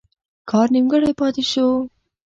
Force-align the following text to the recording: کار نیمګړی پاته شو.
کار 0.49 0.67
نیمګړی 0.75 1.11
پاته 1.19 1.43
شو. 1.51 1.67